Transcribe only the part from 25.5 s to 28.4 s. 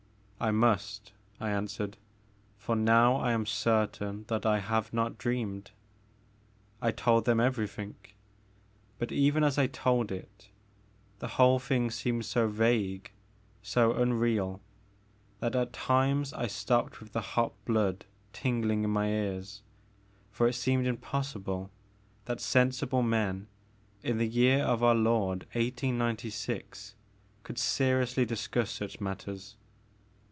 1896 could seriously